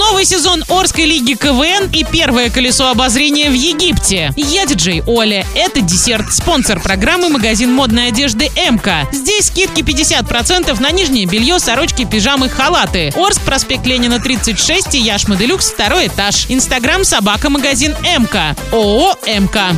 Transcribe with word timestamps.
Новый 0.00 0.24
сезон 0.24 0.64
Орской 0.70 1.04
лиги 1.04 1.34
КВН 1.34 1.90
и 1.92 2.04
первое 2.04 2.48
колесо 2.48 2.88
обозрения 2.88 3.50
в 3.50 3.52
Египте. 3.52 4.32
Я 4.34 4.64
диджей 4.64 5.02
Оля. 5.06 5.46
Это 5.54 5.82
десерт. 5.82 6.32
Спонсор 6.32 6.80
программы 6.80 7.28
магазин 7.28 7.70
модной 7.70 8.08
одежды 8.08 8.48
МК. 8.56 9.06
Здесь 9.12 9.48
скидки 9.48 9.82
50% 9.82 10.80
на 10.80 10.90
нижнее 10.90 11.26
белье, 11.26 11.58
сорочки, 11.58 12.06
пижамы, 12.06 12.48
халаты. 12.48 13.12
Орск, 13.14 13.42
проспект 13.42 13.84
Ленина 13.84 14.18
36 14.20 14.94
и 14.94 14.98
Яшма 15.00 15.36
Делюкс, 15.36 15.70
второй 15.70 16.06
этаж. 16.06 16.46
Инстаграм 16.48 17.04
собака 17.04 17.50
магазин 17.50 17.94
МК. 18.02 18.56
ООО 18.72 19.18
МК. 19.26 19.72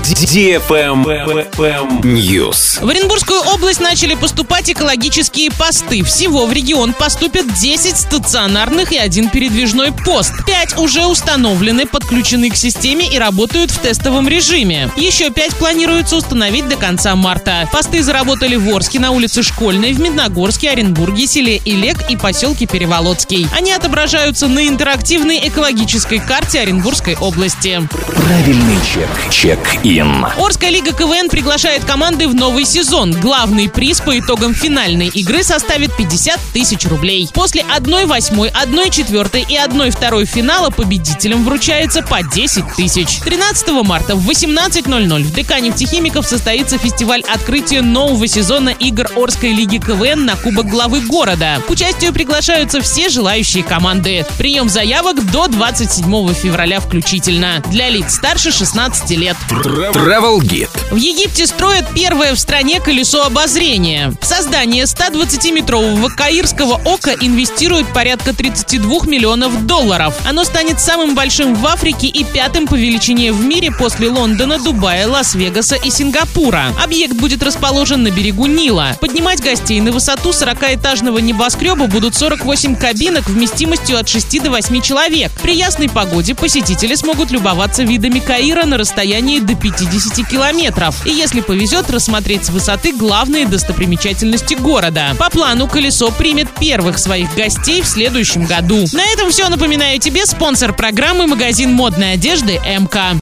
News. 2.04 2.78
В 2.80 2.88
Оренбургскую 2.88 3.40
область 3.40 3.80
начали 3.80 4.14
поступать 4.14 4.70
экологические 4.70 5.50
посты. 5.50 6.04
Всего 6.04 6.46
в 6.46 6.52
регион 6.52 6.92
поступят 6.92 7.52
10 7.54 7.96
стационарных 7.96 8.92
и 8.92 8.98
один 8.98 9.28
передвижной 9.28 9.90
пост. 9.90 10.11
Пять 10.46 10.76
уже 10.76 11.06
установлены, 11.06 11.86
подключены 11.86 12.50
к 12.50 12.56
системе 12.56 13.08
и 13.08 13.18
работают 13.18 13.70
в 13.70 13.78
тестовом 13.78 14.28
режиме. 14.28 14.90
Еще 14.94 15.30
пять 15.30 15.54
планируется 15.56 16.16
установить 16.16 16.68
до 16.68 16.76
конца 16.76 17.16
марта. 17.16 17.66
Посты 17.72 18.02
заработали 18.02 18.56
в 18.56 18.68
Орске, 18.68 19.00
на 19.00 19.10
улице 19.10 19.42
Школьной, 19.42 19.94
в 19.94 20.00
Медногорске, 20.00 20.68
Оренбурге, 20.68 21.26
селе 21.26 21.62
Илек 21.64 22.10
и 22.10 22.16
поселке 22.16 22.66
Переволодский. 22.66 23.46
Они 23.56 23.72
отображаются 23.72 24.48
на 24.48 24.68
интерактивной 24.68 25.48
экологической 25.48 26.18
карте 26.18 26.60
Оренбургской 26.60 27.16
области. 27.16 27.80
Правильный 28.14 28.76
чек. 28.84 29.08
Чек-ин. 29.30 30.26
Орская 30.36 30.68
лига 30.68 30.92
КВН 30.92 31.30
приглашает 31.30 31.86
команды 31.86 32.28
в 32.28 32.34
новый 32.34 32.66
сезон. 32.66 33.12
Главный 33.12 33.70
приз 33.70 34.02
по 34.02 34.18
итогам 34.18 34.54
финальной 34.54 35.08
игры 35.08 35.42
составит 35.42 35.96
50 35.96 36.38
тысяч 36.52 36.84
рублей. 36.84 37.30
После 37.32 37.62
1-8, 37.62 38.52
1-4 38.52 39.46
и 39.48 39.56
1-2 39.56 40.01
финала 40.26 40.70
победителям 40.70 41.44
вручается 41.44 42.02
по 42.02 42.22
10 42.24 42.74
тысяч. 42.76 43.20
13 43.20 43.68
марта 43.84 44.16
в 44.16 44.28
18.00 44.28 45.22
в 45.22 45.32
ДК 45.32 45.60
нефтехимиков 45.60 46.26
состоится 46.26 46.76
фестиваль 46.76 47.22
открытия 47.22 47.82
нового 47.82 48.26
сезона 48.26 48.70
игр 48.70 49.08
Орской 49.14 49.52
лиги 49.52 49.78
КВН 49.78 50.24
на 50.24 50.34
Кубок 50.34 50.66
главы 50.66 51.02
города. 51.02 51.62
К 51.64 51.70
участию 51.70 52.12
приглашаются 52.12 52.80
все 52.80 53.10
желающие 53.10 53.62
команды. 53.62 54.26
Прием 54.38 54.68
заявок 54.68 55.24
до 55.30 55.46
27 55.46 56.34
февраля 56.34 56.80
включительно. 56.80 57.62
Для 57.70 57.88
лиц 57.88 58.14
старше 58.14 58.50
16 58.50 59.10
лет. 59.10 59.36
Travel 59.50 60.40
Guide. 60.40 60.68
В 60.90 60.96
Египте 60.96 61.46
строят 61.46 61.86
первое 61.94 62.34
в 62.34 62.40
стране 62.40 62.80
колесо 62.80 63.24
обозрения. 63.24 64.12
В 64.20 64.26
создание 64.26 64.84
120-метрового 64.84 66.08
каирского 66.08 66.80
ока 66.84 67.12
инвестируют 67.12 67.86
порядка 67.92 68.34
32 68.34 69.06
миллионов 69.06 69.64
долларов. 69.64 69.81
Оно 70.24 70.44
станет 70.44 70.80
самым 70.80 71.14
большим 71.14 71.54
в 71.54 71.66
Африке 71.66 72.06
и 72.06 72.24
пятым 72.24 72.66
по 72.66 72.74
величине 72.74 73.32
в 73.32 73.44
мире 73.44 73.70
после 73.70 74.08
Лондона, 74.08 74.58
Дубая, 74.58 75.06
Лас-Вегаса 75.06 75.76
и 75.76 75.90
Сингапура. 75.90 76.66
Объект 76.82 77.14
будет 77.14 77.42
расположен 77.42 78.02
на 78.02 78.10
берегу 78.10 78.46
Нила. 78.46 78.96
Поднимать 79.00 79.42
гостей 79.42 79.80
на 79.80 79.92
высоту 79.92 80.30
40-этажного 80.30 81.20
небоскреба 81.20 81.86
будут 81.86 82.14
48 82.14 82.76
кабинок 82.76 83.28
вместимостью 83.28 83.98
от 83.98 84.08
6 84.08 84.42
до 84.42 84.50
8 84.50 84.80
человек. 84.80 85.30
При 85.42 85.54
ясной 85.54 85.88
погоде 85.88 86.34
посетители 86.34 86.94
смогут 86.94 87.30
любоваться 87.30 87.82
видами 87.82 88.18
Каира 88.20 88.64
на 88.64 88.78
расстоянии 88.78 89.40
до 89.40 89.54
50 89.54 90.28
километров. 90.28 91.06
И 91.06 91.10
если 91.10 91.40
повезет, 91.40 91.90
рассмотреть 91.90 92.46
с 92.46 92.50
высоты 92.50 92.92
главные 92.92 93.46
достопримечательности 93.46 94.54
города. 94.54 95.14
По 95.18 95.28
плану 95.28 95.66
колесо 95.66 96.10
примет 96.10 96.48
первых 96.58 96.98
своих 96.98 97.34
гостей 97.34 97.82
в 97.82 97.86
следующем 97.86 98.46
году. 98.46 98.84
На 98.92 99.04
этом 99.12 99.30
все. 99.30 99.42
Напоминаю 99.72 99.98
тебе 99.98 100.26
спонсор 100.26 100.74
программы 100.74 101.26
магазин 101.26 101.72
модной 101.72 102.12
одежды 102.12 102.60
МК. 102.78 103.02